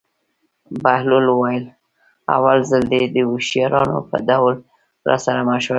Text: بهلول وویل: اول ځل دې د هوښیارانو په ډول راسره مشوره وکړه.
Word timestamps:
بهلول 0.83 1.25
وویل: 1.31 1.65
اول 2.35 2.57
ځل 2.69 2.83
دې 2.91 3.03
د 3.15 3.17
هوښیارانو 3.29 3.97
په 4.09 4.17
ډول 4.29 4.53
راسره 5.09 5.41
مشوره 5.49 5.57
وکړه. 5.65 5.69